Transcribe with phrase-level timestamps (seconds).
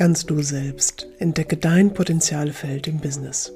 [0.00, 1.08] Ganz du selbst.
[1.18, 3.52] Entdecke dein Potenzialfeld im Business.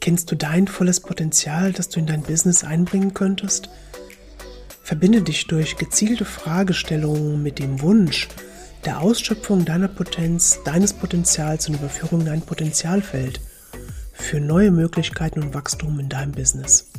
[0.00, 3.68] Kennst du dein volles Potenzial, das du in dein Business einbringen könntest?
[4.82, 8.26] Verbinde dich durch gezielte Fragestellungen mit dem Wunsch
[8.84, 13.40] der Ausschöpfung deiner Potenz, deines Potenzials und Überführung in dein Potenzialfeld
[14.14, 16.90] für neue Möglichkeiten und Wachstum in deinem Business.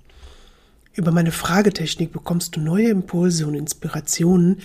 [0.92, 4.60] Über meine Fragetechnik bekommst du neue Impulse und Inspirationen,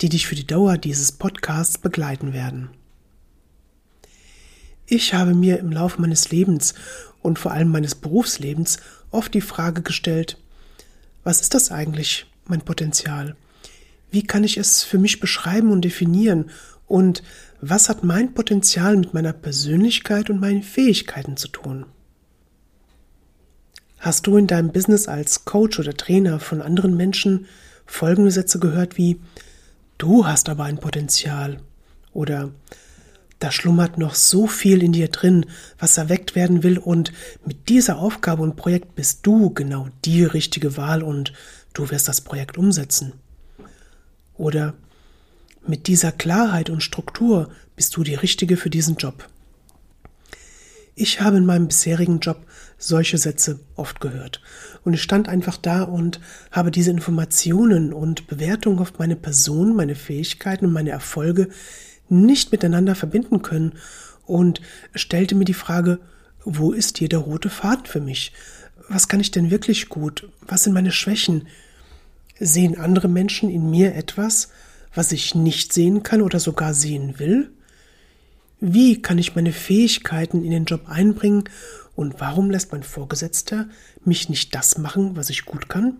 [0.00, 2.70] die dich für die Dauer dieses Podcasts begleiten werden.
[4.86, 6.74] Ich habe mir im Laufe meines Lebens
[7.20, 8.78] und vor allem meines Berufslebens
[9.10, 10.38] oft die Frage gestellt,
[11.24, 13.36] was ist das eigentlich, mein Potenzial?
[14.10, 16.50] Wie kann ich es für mich beschreiben und definieren
[16.86, 17.22] und
[17.60, 21.86] was hat mein Potenzial mit meiner Persönlichkeit und meinen Fähigkeiten zu tun?
[23.98, 27.46] Hast du in deinem Business als Coach oder Trainer von anderen Menschen
[27.84, 29.20] folgende Sätze gehört wie
[29.98, 31.58] Du hast aber ein Potenzial
[32.12, 32.52] oder
[33.38, 35.46] da schlummert noch so viel in dir drin,
[35.78, 37.12] was erweckt werden will, und
[37.44, 41.32] mit dieser Aufgabe und Projekt bist du genau die richtige Wahl und
[41.72, 43.12] du wirst das Projekt umsetzen.
[44.34, 44.74] Oder
[45.66, 49.28] mit dieser Klarheit und Struktur bist du die Richtige für diesen Job.
[50.94, 52.44] Ich habe in meinem bisherigen Job
[52.76, 54.40] solche Sätze oft gehört.
[54.82, 56.20] Und ich stand einfach da und
[56.50, 61.50] habe diese Informationen und Bewertungen auf meine Person, meine Fähigkeiten und meine Erfolge
[62.08, 63.74] nicht miteinander verbinden können
[64.26, 64.60] und
[64.94, 65.98] stellte mir die Frage,
[66.44, 68.32] wo ist hier der rote Faden für mich?
[68.88, 70.28] Was kann ich denn wirklich gut?
[70.46, 71.48] Was sind meine Schwächen?
[72.40, 74.48] Sehen andere Menschen in mir etwas,
[74.94, 77.50] was ich nicht sehen kann oder sogar sehen will?
[78.60, 81.44] Wie kann ich meine Fähigkeiten in den Job einbringen
[81.94, 83.68] und warum lässt mein Vorgesetzter
[84.04, 85.98] mich nicht das machen, was ich gut kann?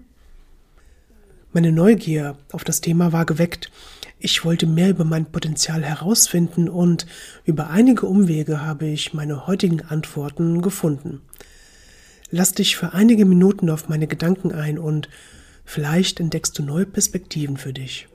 [1.53, 3.71] Meine Neugier auf das Thema war geweckt.
[4.21, 7.07] Ich wollte mehr über mein Potenzial herausfinden und
[7.45, 11.23] über einige Umwege habe ich meine heutigen Antworten gefunden.
[12.31, 15.09] Lass dich für einige Minuten auf meine Gedanken ein und
[15.65, 18.09] vielleicht entdeckst du neue Perspektiven für dich.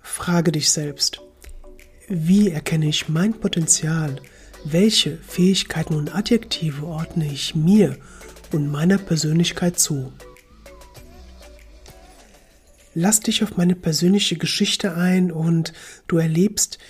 [0.00, 1.20] Frage dich selbst,
[2.08, 4.16] wie erkenne ich mein Potenzial?
[4.64, 7.96] Welche Fähigkeiten und Adjektive ordne ich mir
[8.52, 10.12] und meiner Persönlichkeit zu?
[13.00, 15.72] Lass dich auf meine persönliche Geschichte ein und
[16.08, 16.80] du erlebst,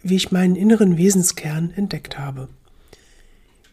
[0.00, 2.48] wie ich meinen inneren Wesenskern entdeckt habe.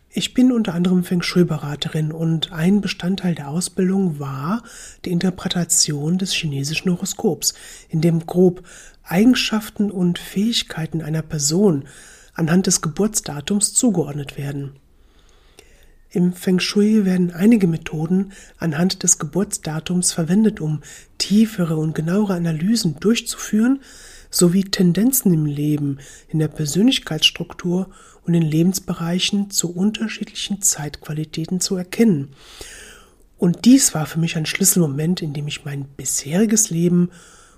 [0.09, 4.63] Ich bin unter anderem Feng Shui-Beraterin und ein Bestandteil der Ausbildung war
[5.05, 7.53] die Interpretation des chinesischen Horoskops,
[7.89, 8.63] in dem grob
[9.03, 11.83] Eigenschaften und Fähigkeiten einer Person
[12.33, 14.79] anhand des Geburtsdatums zugeordnet werden.
[16.15, 20.83] Im Feng Shui werden einige Methoden anhand des Geburtsdatums verwendet, um
[21.17, 23.79] tiefere und genauere Analysen durchzuführen,
[24.29, 27.89] sowie Tendenzen im Leben, in der Persönlichkeitsstruktur
[28.21, 32.29] und in Lebensbereichen zu unterschiedlichen Zeitqualitäten zu erkennen.
[33.39, 37.09] Und dies war für mich ein Schlüsselmoment, in dem ich mein bisheriges Leben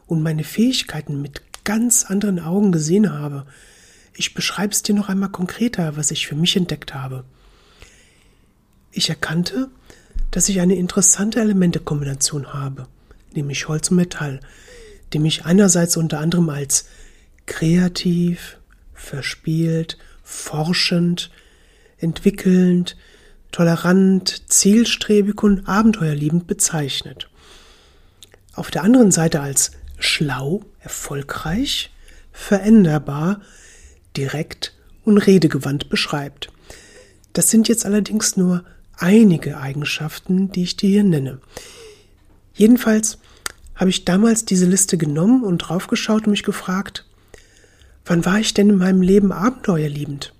[0.08, 3.48] und meine Fähigkeiten mit ganz anderen Augen gesehen habe.
[4.16, 7.26] Ich beschreibe es dir noch einmal konkreter, was ich für mich entdeckt habe.
[8.98, 9.68] Ich erkannte,
[10.32, 12.88] dass ich eine interessante Elementekombination habe,
[13.34, 14.40] nämlich Holz und Metall,
[15.12, 16.86] die mich einerseits unter anderem als
[17.46, 18.58] kreativ,
[18.94, 21.30] verspielt, forschend,
[21.98, 22.96] entwickelnd,
[23.52, 27.30] tolerant, zielstrebig und abenteuerliebend bezeichnet.
[28.54, 31.92] Auf der anderen Seite als schlau, erfolgreich,
[32.32, 33.42] veränderbar,
[34.16, 36.50] direkt und redegewandt beschreibt.
[37.34, 38.64] Das sind jetzt allerdings nur
[38.98, 41.40] einige Eigenschaften, die ich dir hier nenne.
[42.54, 43.18] Jedenfalls
[43.76, 47.06] habe ich damals diese Liste genommen und draufgeschaut und mich gefragt,
[48.06, 50.34] wann war ich denn in meinem Leben abenteuerliebend?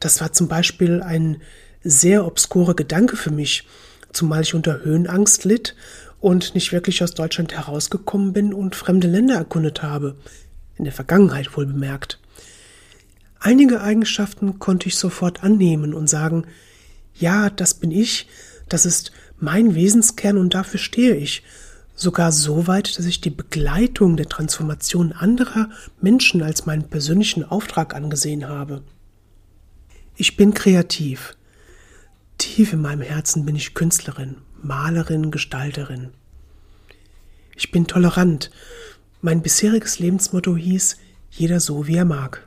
[0.00, 1.42] Das war zum Beispiel ein
[1.82, 3.66] sehr obskurer Gedanke für mich,
[4.12, 5.74] zumal ich unter Höhenangst litt
[6.20, 10.16] und nicht wirklich aus Deutschland herausgekommen bin und fremde Länder erkundet habe,
[10.76, 12.20] in der Vergangenheit wohl bemerkt.
[13.38, 16.46] Einige Eigenschaften konnte ich sofort annehmen und sagen,
[17.18, 18.28] ja, das bin ich,
[18.68, 21.42] das ist mein Wesenskern und dafür stehe ich,
[21.94, 25.70] sogar so weit, dass ich die Begleitung der Transformation anderer
[26.00, 28.82] Menschen als meinen persönlichen Auftrag angesehen habe.
[30.16, 31.36] Ich bin kreativ.
[32.38, 36.10] Tief in meinem Herzen bin ich Künstlerin, Malerin, Gestalterin.
[37.56, 38.50] Ich bin tolerant.
[39.22, 40.98] Mein bisheriges Lebensmotto hieß,
[41.30, 42.46] jeder so, wie er mag.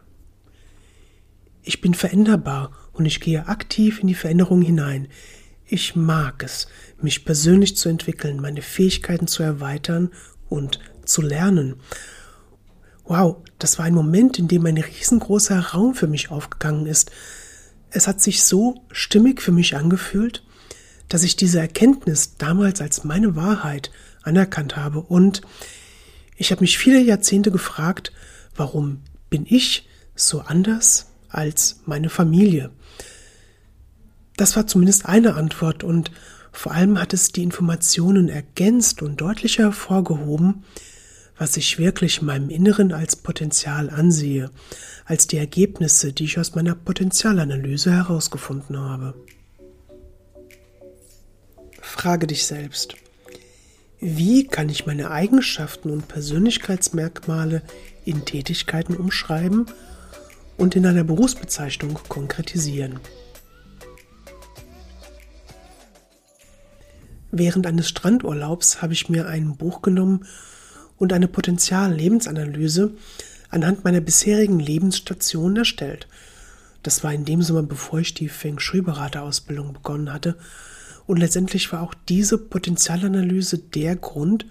[1.64, 5.08] Ich bin veränderbar und ich gehe aktiv in die Veränderung hinein.
[5.66, 6.68] Ich mag es,
[7.02, 10.12] mich persönlich zu entwickeln, meine Fähigkeiten zu erweitern
[10.50, 11.76] und zu lernen.
[13.06, 17.12] Wow, das war ein Moment, in dem ein riesengroßer Raum für mich aufgegangen ist.
[17.90, 20.44] Es hat sich so stimmig für mich angefühlt,
[21.08, 23.92] dass ich diese Erkenntnis damals als meine Wahrheit
[24.24, 25.42] anerkannt habe und
[26.36, 28.12] ich habe mich viele Jahrzehnte gefragt,
[28.56, 32.72] warum bin ich so anders als meine Familie?
[34.38, 36.12] Das war zumindest eine Antwort und
[36.52, 40.64] vor allem hat es die Informationen ergänzt und deutlicher hervorgehoben,
[41.38, 44.52] was ich wirklich in meinem Inneren als Potenzial ansehe,
[45.06, 49.14] als die Ergebnisse, die ich aus meiner Potenzialanalyse herausgefunden habe.
[51.82, 52.96] Frage dich selbst,
[54.00, 57.62] wie kann ich meine Eigenschaften und Persönlichkeitsmerkmale
[58.06, 59.66] in Tätigkeiten umschreiben
[60.60, 63.00] und in einer Berufsbezeichnung konkretisieren?
[67.32, 70.26] Während eines Strandurlaubs habe ich mir ein Buch genommen
[70.98, 72.92] und eine Potenzial-Lebensanalyse
[73.50, 76.08] anhand meiner bisherigen Lebensstationen erstellt.
[76.84, 80.38] Das war in dem Sommer, bevor ich die Feng Shui-Beraterausbildung begonnen hatte.
[81.08, 84.46] Und letztendlich war auch diese Potenzialanalyse der Grund,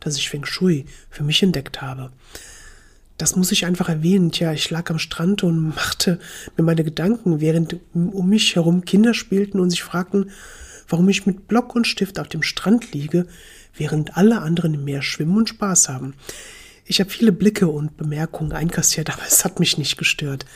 [0.00, 2.10] dass ich Feng Shui für mich entdeckt habe.
[3.20, 4.32] Das muss ich einfach erwähnen.
[4.32, 6.18] Tja, ich lag am Strand und machte
[6.56, 10.30] mir meine Gedanken, während um mich herum Kinder spielten und sich fragten,
[10.88, 13.26] warum ich mit Block und Stift auf dem Strand liege,
[13.76, 16.14] während alle anderen im Meer schwimmen und Spaß haben.
[16.86, 20.46] Ich habe viele Blicke und Bemerkungen einkassiert, aber es hat mich nicht gestört.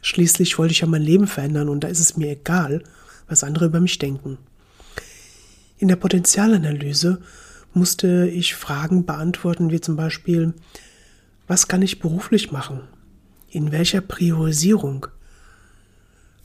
[0.00, 2.82] Schließlich wollte ich ja mein Leben verändern und da ist es mir egal,
[3.28, 4.38] was andere über mich denken.
[5.76, 7.20] In der Potenzialanalyse
[7.74, 10.54] musste ich Fragen beantworten, wie zum Beispiel,
[11.48, 12.82] was kann ich beruflich machen?
[13.50, 15.06] In welcher Priorisierung?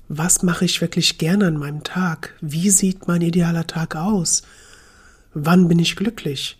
[0.07, 2.35] Was mache ich wirklich gerne an meinem Tag?
[2.41, 4.43] Wie sieht mein idealer Tag aus?
[5.33, 6.57] Wann bin ich glücklich?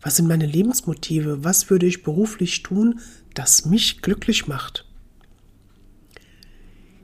[0.00, 1.44] Was sind meine Lebensmotive?
[1.44, 3.00] Was würde ich beruflich tun,
[3.34, 4.86] das mich glücklich macht?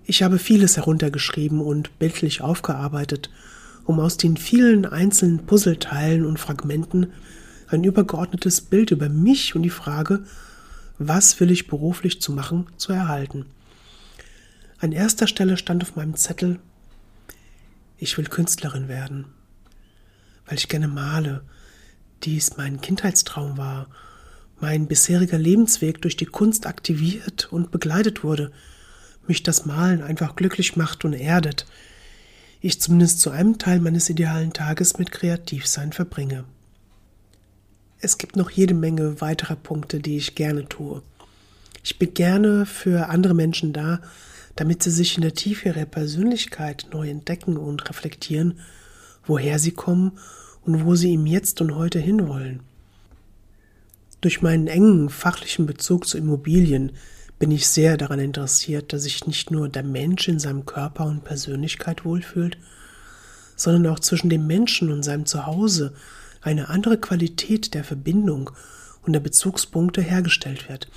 [0.05, 3.31] Ich habe vieles heruntergeschrieben und bildlich aufgearbeitet,
[3.85, 7.13] um aus den vielen einzelnen Puzzleteilen und Fragmenten
[7.69, 10.25] ein übergeordnetes Bild über mich und die Frage,
[11.09, 13.47] was will ich beruflich zu machen, zu erhalten.
[14.79, 16.59] An erster Stelle stand auf meinem Zettel,
[17.99, 19.27] ich will Künstlerin werden,
[20.47, 21.43] weil ich gerne male,
[22.25, 23.87] dies mein Kindheitstraum war,
[24.61, 28.53] mein bisheriger Lebensweg durch die Kunst aktiviert und begleitet wurde,
[29.27, 31.67] mich das Malen einfach glücklich macht und erdet,
[32.61, 36.45] ich zumindest zu einem Teil meines idealen Tages mit Kreativsein verbringe.
[38.05, 41.03] Es gibt noch jede Menge weiterer Punkte, die ich gerne tue.
[41.85, 44.01] Ich bin gerne für andere Menschen da,
[44.57, 48.59] damit sie sich in der Tiefe ihrer Persönlichkeit neu entdecken und reflektieren,
[49.25, 50.19] woher sie kommen
[50.63, 52.65] und wo sie im Jetzt und heute hinwollen.
[54.21, 56.91] Durch meinen engen fachlichen Bezug zu Immobilien
[57.39, 61.23] bin ich sehr daran interessiert, dass sich nicht nur der Mensch in seinem Körper und
[61.23, 62.59] Persönlichkeit wohlfühlt,
[63.55, 65.95] sondern auch zwischen dem Menschen und seinem Zuhause
[66.43, 68.51] eine andere Qualität der Verbindung
[69.03, 70.89] und der Bezugspunkte hergestellt wird.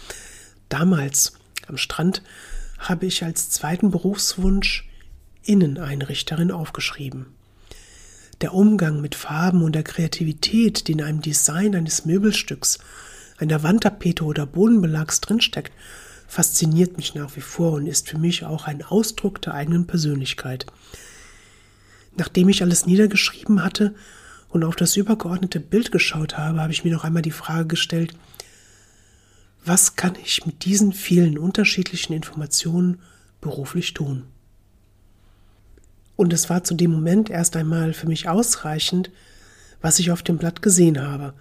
[0.70, 1.34] Damals
[1.68, 2.22] am Strand
[2.78, 4.90] habe ich als zweiten Berufswunsch
[5.44, 7.28] Inneneinrichterin aufgeschrieben.
[8.42, 12.80] Der Umgang mit Farben und der Kreativität, die in einem Design eines Möbelstücks,
[13.38, 15.72] einer Wandtapete oder Bodenbelags drinsteckt,
[16.28, 20.66] fasziniert mich nach wie vor und ist für mich auch ein Ausdruck der eigenen Persönlichkeit.
[22.18, 23.94] Nachdem ich alles niedergeschrieben hatte
[24.56, 28.14] und auf das übergeordnete Bild geschaut habe, habe ich mir noch einmal die Frage gestellt,
[29.66, 33.02] was kann ich mit diesen vielen unterschiedlichen Informationen
[33.42, 34.24] beruflich tun?
[36.16, 39.12] Und es war zu dem Moment erst einmal für mich ausreichend,
[39.82, 41.34] was ich auf dem Blatt gesehen habe.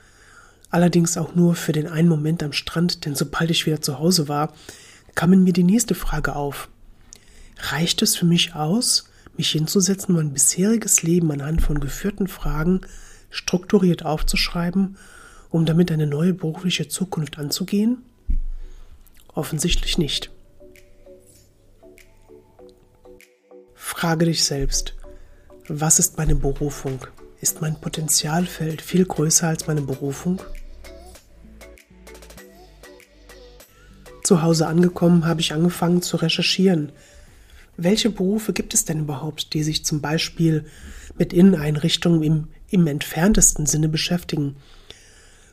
[0.71, 4.27] Allerdings auch nur für den einen Moment am Strand, denn sobald ich wieder zu Hause
[4.27, 4.53] war,
[5.15, 6.69] kam in mir die nächste Frage auf.
[7.59, 12.81] Reicht es für mich aus, mich hinzusetzen, mein bisheriges Leben anhand von geführten Fragen
[13.31, 14.97] strukturiert aufzuschreiben,
[15.51, 18.03] um damit eine neue berufliche Zukunft anzugehen?
[19.35, 20.31] Offensichtlich nicht.
[23.75, 24.95] Frage dich selbst,
[25.69, 27.07] was ist meine Berufung?
[27.41, 30.41] Ist mein Potenzialfeld viel größer als meine Berufung?
[34.25, 36.93] Zu Hause angekommen habe ich angefangen zu recherchieren.
[37.77, 40.65] Welche Berufe gibt es denn überhaupt, die sich zum Beispiel
[41.19, 44.57] mit Inneneinrichtungen im, im entferntesten Sinne beschäftigen?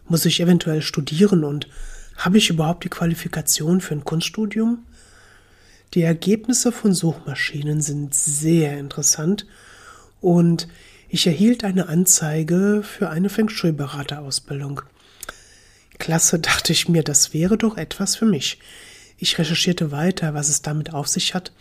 [0.07, 1.67] Muss ich eventuell studieren und
[2.17, 4.85] habe ich überhaupt die Qualifikation für ein Kunststudium?
[5.93, 9.47] Die Ergebnisse von Suchmaschinen sind sehr interessant
[10.21, 10.67] und
[11.09, 14.81] ich erhielt eine Anzeige für eine Feng Shui-Beraterausbildung.
[15.97, 18.59] Klasse, dachte ich mir, das wäre doch etwas für mich.
[19.17, 21.51] Ich recherchierte weiter, was es damit auf sich hat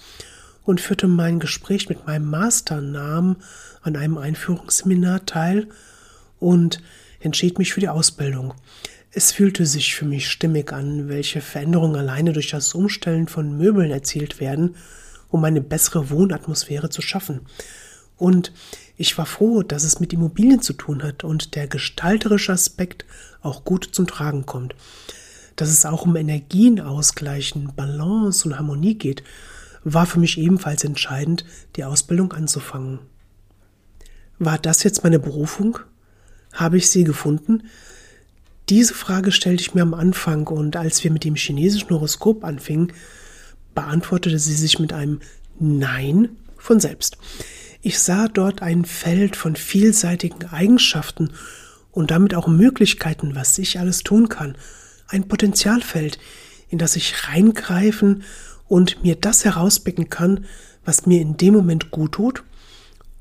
[0.65, 3.37] und führte mein Gespräch mit meinem Masternamen
[3.83, 5.69] an einem Einführungsseminar teil
[6.39, 6.83] und
[7.21, 8.55] entschied mich für die Ausbildung.
[9.13, 13.91] Es fühlte sich für mich stimmig an, welche Veränderungen alleine durch das Umstellen von Möbeln
[13.91, 14.77] erzielt werden,
[15.31, 17.41] um eine bessere Wohnatmosphäre zu schaffen.
[18.17, 18.53] Und
[18.97, 23.05] ich war froh, dass es mit Immobilien zu tun hat und der gestalterische Aspekt
[23.41, 24.75] auch gut zum Tragen kommt.
[25.57, 29.25] Dass es auch um Energien ausgleichen, Balance und Harmonie geht,
[29.85, 31.45] war für mich ebenfalls entscheidend,
[31.77, 33.01] die Ausbildung anzufangen.
[34.39, 35.79] War das jetzt meine Berufung?
[36.53, 37.65] Habe ich sie gefunden?
[38.69, 42.93] Diese Frage stellte ich mir am Anfang und als wir mit dem chinesischen Horoskop anfingen,
[43.75, 45.21] beantwortete sie sich mit einem
[45.59, 47.19] Nein von selbst.
[47.83, 51.33] Ich sah dort ein Feld von vielseitigen Eigenschaften
[51.91, 54.57] und damit auch Möglichkeiten, was ich alles tun kann.
[55.09, 56.19] Ein Potenzialfeld,
[56.69, 58.23] in das ich reingreifen
[58.71, 60.47] und mir das herauspicken kann,
[60.85, 62.45] was mir in dem Moment gut tut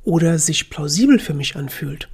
[0.03, 2.07] oder sich plausibel für mich anfühlt.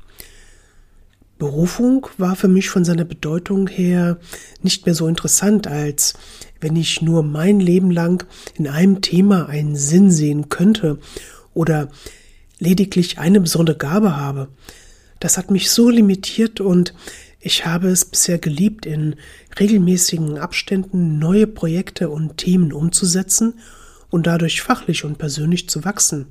[1.38, 4.20] Berufung war für mich von seiner Bedeutung her
[4.62, 6.14] nicht mehr so interessant, als
[6.62, 8.26] wenn ich nur mein Leben lang
[8.56, 10.98] in einem Thema einen Sinn sehen könnte
[11.54, 11.90] oder
[12.58, 14.48] lediglich eine besondere Gabe habe.
[15.20, 16.94] Das hat mich so limitiert und
[17.46, 19.18] ich habe es bisher geliebt, in
[19.60, 23.60] regelmäßigen Abständen neue Projekte und Themen umzusetzen
[24.10, 26.26] und dadurch fachlich und persönlich zu wachsen.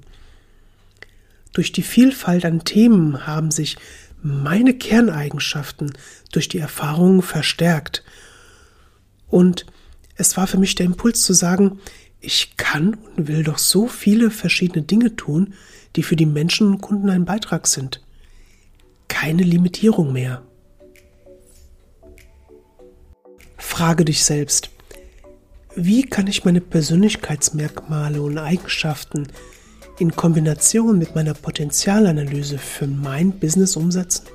[1.52, 3.76] Durch die Vielfalt an Themen haben sich
[4.23, 5.92] meine Kerneigenschaften
[6.33, 8.02] durch die Erfahrungen verstärkt.
[9.28, 9.66] Und
[10.16, 11.78] es war für mich der Impuls zu sagen,
[12.18, 15.54] ich kann und will doch so viele verschiedene Dinge tun,
[15.94, 18.04] die für die Menschen und Kunden ein Beitrag sind.
[19.06, 20.44] Keine Limitierung mehr.
[23.66, 24.71] Frage dich selbst,
[25.75, 29.26] wie kann ich meine Persönlichkeitsmerkmale und Eigenschaften
[29.99, 34.26] in Kombination mit meiner Potenzialanalyse für mein Business umsetzen?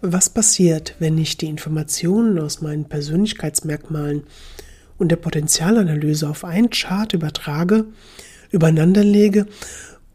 [0.00, 4.24] Was passiert, wenn ich die Informationen aus meinen Persönlichkeitsmerkmalen
[4.96, 7.84] und der Potenzialanalyse auf einen Chart übertrage,
[8.50, 9.46] übereinander lege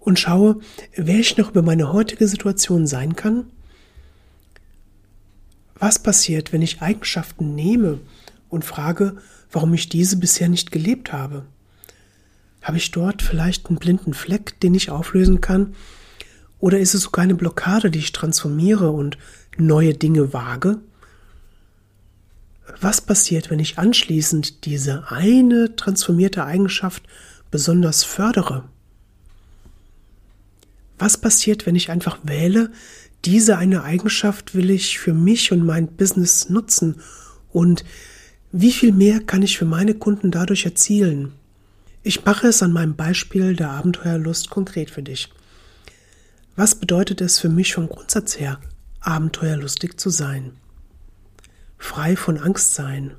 [0.01, 0.60] und schaue,
[0.98, 3.46] wer ich noch über meine heutige Situation sein kann?
[5.84, 8.00] Was passiert, wenn ich Eigenschaften nehme
[8.48, 9.18] und frage,
[9.52, 11.44] warum ich diese bisher nicht gelebt habe?
[12.62, 15.75] Habe ich dort vielleicht einen blinden Fleck, den ich auflösen kann?
[16.62, 19.18] Oder ist es sogar eine Blockade, die ich transformiere und
[19.58, 20.78] neue Dinge wage?
[22.80, 27.04] Was passiert, wenn ich anschließend diese eine transformierte Eigenschaft
[27.52, 28.63] besonders fördere?
[30.98, 32.72] Was passiert, wenn ich einfach wähle,
[33.25, 37.01] diese eine Eigenschaft will ich für mich und mein Business nutzen
[37.51, 37.86] und
[38.51, 41.34] wie viel mehr kann ich für meine Kunden dadurch erzielen?
[42.03, 45.30] Ich mache es an meinem Beispiel der Abenteuerlust konkret für dich.
[46.56, 48.60] Was bedeutet es für mich vom Grundsatz her,
[49.00, 50.51] abenteuerlustig zu sein?
[51.77, 53.15] Frei von Angst sein,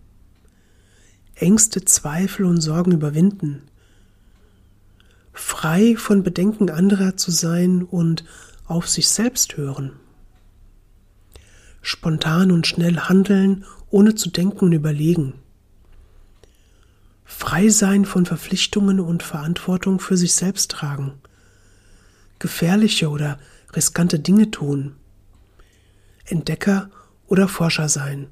[1.34, 3.62] Ängste, Zweifel und Sorgen überwinden,
[5.32, 8.25] frei von Bedenken anderer zu sein und
[8.66, 9.92] auf sich selbst hören,
[11.83, 15.35] spontan und schnell handeln, ohne zu denken und überlegen,
[17.25, 21.14] frei sein von Verpflichtungen und Verantwortung für sich selbst tragen,
[22.38, 23.38] gefährliche oder
[23.75, 24.94] riskante Dinge tun,
[26.25, 26.90] Entdecker
[27.26, 28.28] oder Forscher sein.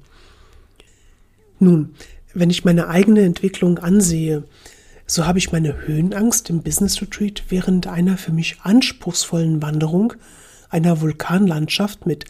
[1.59, 1.95] Nun,
[2.33, 4.43] wenn ich meine eigene Entwicklung ansehe,
[5.13, 10.13] so habe ich meine Höhenangst im Business Retreat während einer für mich anspruchsvollen Wanderung
[10.71, 12.25] einer Vulkanlandschaft mit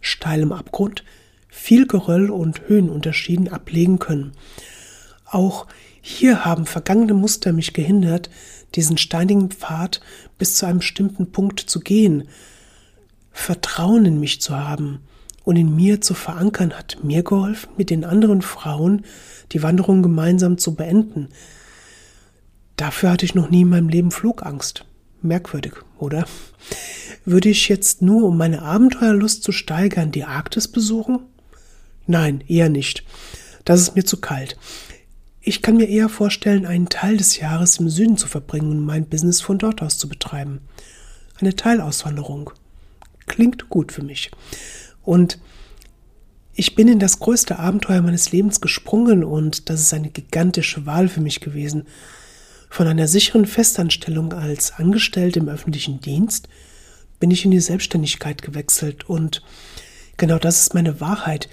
[0.00, 1.04] steilem Abgrund,
[1.48, 4.32] viel Geröll und Höhenunterschieden ablegen können.
[5.26, 5.68] Auch
[6.00, 8.30] hier haben vergangene Muster mich gehindert,
[8.74, 10.00] diesen steinigen Pfad
[10.36, 12.26] bis zu einem bestimmten Punkt zu gehen.
[13.30, 14.98] Vertrauen in mich zu haben
[15.44, 19.04] und in mir zu verankern hat mir geholfen, mit den anderen Frauen
[19.52, 21.28] die Wanderung gemeinsam zu beenden.
[22.76, 24.84] Dafür hatte ich noch nie in meinem Leben Flugangst.
[25.22, 26.26] Merkwürdig, oder?
[27.24, 31.20] Würde ich jetzt nur, um meine Abenteuerlust zu steigern, die Arktis besuchen?
[32.06, 33.04] Nein, eher nicht.
[33.64, 34.58] Das ist mir zu kalt.
[35.40, 39.06] Ich kann mir eher vorstellen, einen Teil des Jahres im Süden zu verbringen und mein
[39.06, 40.60] Business von dort aus zu betreiben.
[41.40, 42.50] Eine Teilauswanderung.
[43.26, 44.30] Klingt gut für mich.
[45.02, 45.38] Und
[46.54, 51.08] ich bin in das größte Abenteuer meines Lebens gesprungen und das ist eine gigantische Wahl
[51.08, 51.86] für mich gewesen.
[52.74, 56.48] Von einer sicheren Festanstellung als Angestellte im öffentlichen Dienst
[57.20, 59.44] bin ich in die Selbstständigkeit gewechselt und
[60.16, 61.48] genau das ist meine Wahrheit.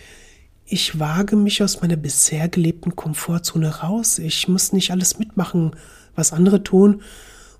[0.65, 4.17] Ich wage mich aus meiner bisher gelebten Komfortzone raus.
[4.17, 5.75] Ich muss nicht alles mitmachen,
[6.15, 7.03] was andere tun,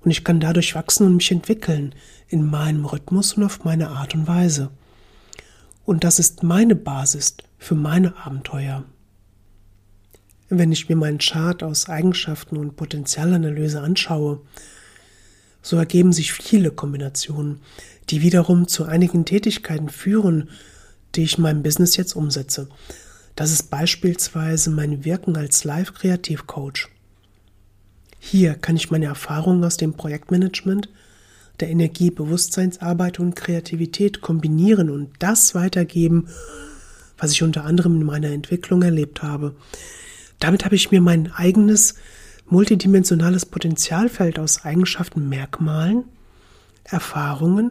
[0.00, 1.94] und ich kann dadurch wachsen und mich entwickeln
[2.26, 4.70] in meinem Rhythmus und auf meine Art und Weise.
[5.84, 8.82] Und das ist meine Basis für meine Abenteuer.
[10.54, 14.42] Wenn ich mir meinen Chart aus Eigenschaften und Potenzialanalyse anschaue,
[15.62, 17.60] so ergeben sich viele Kombinationen,
[18.10, 20.50] die wiederum zu einigen Tätigkeiten führen,
[21.14, 22.68] die ich in meinem Business jetzt umsetze.
[23.34, 26.90] Das ist beispielsweise mein Wirken als Live-Kreativ-Coach.
[28.18, 30.90] Hier kann ich meine Erfahrungen aus dem Projektmanagement
[31.60, 36.28] der Energie, Bewusstseinsarbeit und Kreativität kombinieren und das weitergeben,
[37.16, 39.56] was ich unter anderem in meiner Entwicklung erlebt habe.
[40.42, 41.94] Damit habe ich mir mein eigenes
[42.46, 46.02] multidimensionales Potenzialfeld aus Eigenschaften, Merkmalen,
[46.82, 47.70] Erfahrungen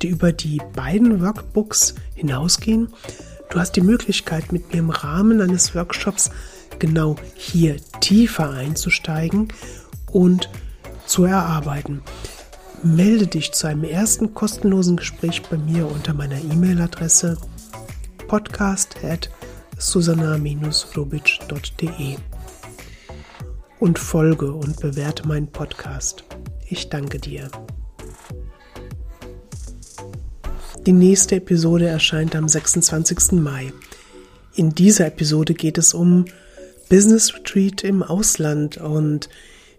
[0.00, 2.90] die über die beiden Workbooks hinausgehen.
[3.50, 6.31] Du hast die Möglichkeit, mit mir im Rahmen eines Workshops
[6.79, 9.48] genau hier tiefer einzusteigen
[10.12, 10.48] und
[11.07, 12.03] zu erarbeiten.
[12.85, 17.37] Melde dich zu einem ersten kostenlosen Gespräch bei mir unter meiner E-Mail-Adresse
[18.29, 19.03] podcast
[19.81, 22.16] at susanna-lubitsch.de
[23.79, 26.25] und folge und bewerte meinen Podcast.
[26.69, 27.49] Ich danke dir.
[30.87, 33.33] Die nächste Episode erscheint am 26.
[33.33, 33.73] Mai.
[34.55, 36.27] In dieser Episode geht es um
[36.90, 39.31] Business Retreat im Ausland und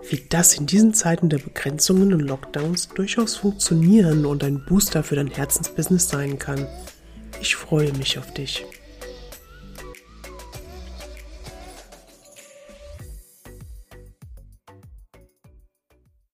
[0.10, 5.16] wie das in diesen Zeiten der Begrenzungen und Lockdowns durchaus funktionieren und ein Booster für
[5.16, 6.66] dein Herzensbusiness sein kann.
[7.40, 8.66] Ich freue mich auf dich.